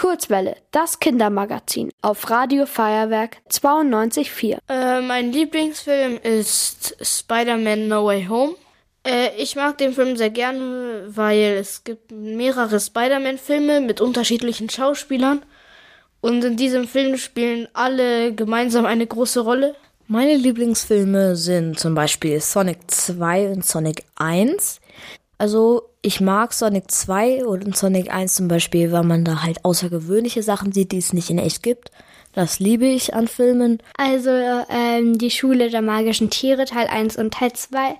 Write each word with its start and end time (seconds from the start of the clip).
Kurzwelle, 0.00 0.56
das 0.70 0.98
Kindermagazin 0.98 1.90
auf 2.00 2.30
Radio 2.30 2.64
Feuerwerk 2.64 3.36
92.4. 3.50 4.56
Äh, 4.66 5.02
mein 5.02 5.30
Lieblingsfilm 5.30 6.18
ist 6.22 6.96
Spider-Man 7.02 7.86
No 7.86 8.06
Way 8.06 8.24
Home. 8.30 8.54
Äh, 9.06 9.36
ich 9.36 9.56
mag 9.56 9.76
den 9.76 9.92
Film 9.92 10.16
sehr 10.16 10.30
gerne, 10.30 11.04
weil 11.08 11.58
es 11.60 11.84
gibt 11.84 12.12
mehrere 12.12 12.80
Spider-Man-Filme 12.80 13.82
mit 13.82 14.00
unterschiedlichen 14.00 14.70
Schauspielern. 14.70 15.42
Und 16.22 16.44
in 16.44 16.56
diesem 16.56 16.88
Film 16.88 17.18
spielen 17.18 17.68
alle 17.74 18.34
gemeinsam 18.34 18.86
eine 18.86 19.06
große 19.06 19.40
Rolle. 19.40 19.74
Meine 20.06 20.34
Lieblingsfilme 20.34 21.36
sind 21.36 21.78
zum 21.78 21.94
Beispiel 21.94 22.40
Sonic 22.40 22.90
2 22.90 23.50
und 23.50 23.66
Sonic 23.66 24.04
1. 24.16 24.80
Also 25.40 25.88
ich 26.02 26.20
mag 26.20 26.52
Sonic 26.52 26.90
2 26.90 27.46
und 27.46 27.74
Sonic 27.74 28.12
1 28.12 28.34
zum 28.34 28.46
Beispiel, 28.46 28.92
weil 28.92 29.04
man 29.04 29.24
da 29.24 29.42
halt 29.42 29.64
außergewöhnliche 29.64 30.42
Sachen 30.42 30.70
sieht, 30.70 30.92
die 30.92 30.98
es 30.98 31.14
nicht 31.14 31.30
in 31.30 31.38
echt 31.38 31.62
gibt. 31.62 31.90
Das 32.34 32.60
liebe 32.60 32.84
ich 32.84 33.14
an 33.14 33.26
Filmen. 33.26 33.78
Also 33.96 34.28
ähm, 34.28 35.16
die 35.16 35.30
Schule 35.30 35.70
der 35.70 35.80
magischen 35.80 36.28
Tiere 36.28 36.66
Teil 36.66 36.88
1 36.88 37.16
und 37.16 37.32
Teil 37.32 37.54
2, 37.54 37.96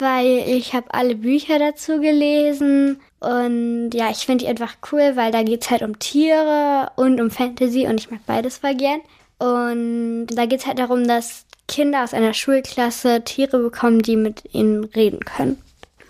weil 0.00 0.42
ich 0.48 0.74
habe 0.74 0.92
alle 0.92 1.14
Bücher 1.14 1.60
dazu 1.60 2.00
gelesen 2.00 3.00
und 3.20 3.90
ja, 3.94 4.10
ich 4.10 4.26
finde 4.26 4.44
die 4.44 4.50
einfach 4.50 4.74
cool, 4.90 5.12
weil 5.14 5.30
da 5.30 5.44
geht's 5.44 5.70
halt 5.70 5.82
um 5.82 5.96
Tiere 6.00 6.90
und 6.96 7.20
um 7.20 7.30
Fantasy 7.30 7.86
und 7.86 8.00
ich 8.00 8.10
mag 8.10 8.26
beides 8.26 8.58
voll 8.58 8.74
gern. 8.74 9.00
Und 9.38 10.26
da 10.34 10.46
geht's 10.46 10.66
halt 10.66 10.80
darum, 10.80 11.06
dass 11.06 11.44
Kinder 11.68 12.02
aus 12.02 12.14
einer 12.14 12.34
Schulklasse 12.34 13.22
Tiere 13.22 13.60
bekommen, 13.60 14.02
die 14.02 14.16
mit 14.16 14.42
ihnen 14.52 14.82
reden 14.82 15.20
können. 15.20 15.62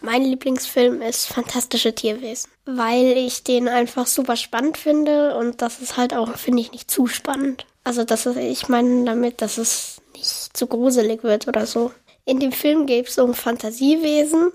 Mein 0.02 0.22
Lieblingsfilm 0.22 1.02
ist 1.02 1.26
Fantastische 1.26 1.94
Tierwesen, 1.94 2.50
weil 2.64 3.16
ich 3.16 3.44
den 3.44 3.68
einfach 3.68 4.06
super 4.06 4.36
spannend 4.36 4.78
finde 4.78 5.36
und 5.36 5.60
das 5.60 5.80
ist 5.80 5.96
halt 5.96 6.14
auch, 6.14 6.36
finde 6.36 6.62
ich, 6.62 6.72
nicht 6.72 6.90
zu 6.90 7.06
spannend. 7.06 7.66
Also, 7.84 8.04
das 8.04 8.26
ist, 8.26 8.36
ich 8.36 8.68
meine 8.68 9.04
damit, 9.04 9.42
dass 9.42 9.58
es 9.58 10.00
nicht 10.14 10.56
zu 10.56 10.66
gruselig 10.66 11.22
wird 11.22 11.48
oder 11.48 11.66
so. 11.66 11.92
In 12.24 12.40
dem 12.40 12.52
Film 12.52 12.86
geht 12.86 13.08
es 13.08 13.18
um 13.18 13.34
Fantasiewesen 13.34 14.52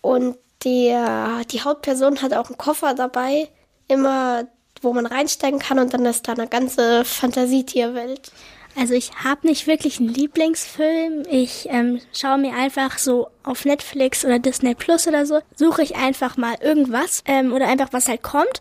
und 0.00 0.36
der, 0.64 1.42
die 1.50 1.62
Hauptperson 1.62 2.20
hat 2.22 2.34
auch 2.34 2.48
einen 2.48 2.58
Koffer 2.58 2.94
dabei, 2.94 3.48
immer, 3.86 4.46
wo 4.82 4.92
man 4.92 5.06
reinsteigen 5.06 5.58
kann 5.58 5.78
und 5.78 5.94
dann 5.94 6.04
ist 6.04 6.26
da 6.28 6.32
eine 6.32 6.48
ganze 6.48 7.04
Fantasietierwelt. 7.04 8.32
Also 8.78 8.94
ich 8.94 9.10
habe 9.24 9.46
nicht 9.46 9.66
wirklich 9.66 9.98
einen 9.98 10.14
Lieblingsfilm. 10.14 11.24
Ich 11.28 11.66
ähm, 11.68 12.00
schaue 12.12 12.38
mir 12.38 12.54
einfach 12.54 12.96
so 12.98 13.28
auf 13.42 13.64
Netflix 13.64 14.24
oder 14.24 14.38
Disney 14.38 14.76
Plus 14.76 15.08
oder 15.08 15.26
so, 15.26 15.40
suche 15.56 15.82
ich 15.82 15.96
einfach 15.96 16.36
mal 16.36 16.54
irgendwas 16.60 17.24
ähm, 17.26 17.52
oder 17.52 17.66
einfach 17.66 17.92
was 17.92 18.06
halt 18.06 18.22
kommt. 18.22 18.60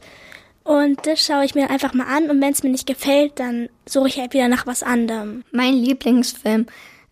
Und 0.63 1.05
das 1.05 1.23
schaue 1.23 1.45
ich 1.45 1.53
mir 1.53 1.69
einfach 1.69 1.93
mal 1.93 2.07
an 2.07 2.31
und 2.31 2.41
wenn 2.41 2.51
es 2.51 2.63
mir 2.63 2.71
nicht 2.71 2.87
gefällt, 2.87 3.39
dann 3.39 3.69
suche 3.85 4.07
ich 4.07 4.19
halt 4.19 4.33
wieder 4.33 4.47
nach 4.47 4.65
was 4.65 4.81
anderem. 4.81 5.43
Mein 5.51 5.75
Lieblingsfilm 5.75 6.65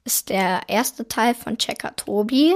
ist 0.03 0.29
der 0.29 0.61
erste 0.67 1.07
Teil 1.07 1.35
von 1.35 1.59
Checker 1.59 1.95
Tobi. 1.95 2.55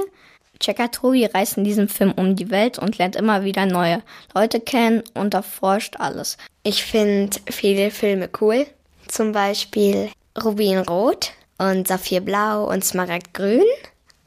Checker 0.59 0.89
Tobi 0.89 1.25
reist 1.25 1.57
in 1.57 1.63
diesem 1.63 1.87
Film 1.87 2.11
um 2.17 2.35
die 2.35 2.49
Welt 2.49 2.79
und 2.79 2.97
lernt 2.97 3.15
immer 3.15 3.43
wieder 3.43 3.67
neue 3.67 4.01
Leute 4.33 4.59
kennen 4.59 5.03
und 5.13 5.35
erforscht 5.35 5.97
alles. 5.99 6.37
Ich 6.63 6.83
finde 6.83 7.37
viele 7.49 7.91
Filme 7.91 8.29
cool. 8.41 8.65
Zum 9.07 9.31
Beispiel 9.31 10.09
Rubinrot 10.37 11.31
und 11.57 11.87
Saphirblau 11.87 12.65
und 12.69 12.83
Smaragdgrün. 12.83 13.63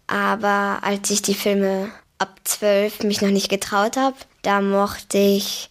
Aber 0.07 0.79
als 0.83 1.11
ich 1.11 1.23
die 1.23 1.35
Filme 1.35 1.91
ab 2.19 2.41
zwölf 2.45 3.03
mich 3.03 3.23
noch 3.23 3.31
nicht 3.31 3.49
getraut 3.49 3.97
habe, 3.97 4.17
da 4.43 4.61
mochte 4.61 5.19
ich 5.19 5.71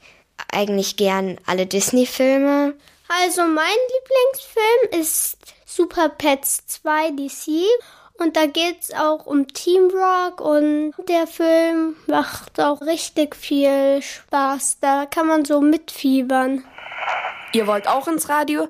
eigentlich 0.52 0.98
gern 0.98 1.38
alle 1.46 1.66
Disney-Filme. 1.66 2.74
Also 3.08 3.42
mein 3.44 3.66
Lieblingsfilm 3.94 5.02
ist 5.02 5.38
Super 5.66 6.10
Pets 6.10 6.66
2 6.68 7.12
DC 7.12 7.66
und 8.18 8.36
da 8.38 8.46
geht's 8.46 8.94
auch 8.94 9.26
um 9.26 9.48
Teamwork 9.48 10.42
und 10.42 10.94
der 11.10 11.28
Film 11.28 11.96
macht 12.08 12.60
auch 12.60 12.82
richtig 12.82 13.36
viel 13.36 14.02
Spaß. 14.02 14.78
Da 14.80 15.06
kann 15.06 15.28
man 15.28 15.46
so 15.46 15.60
mitfiebern. 15.60 16.64
Ihr 17.54 17.68
wollt 17.68 17.88
auch 17.88 18.08
ins 18.08 18.30
Radio? 18.30 18.70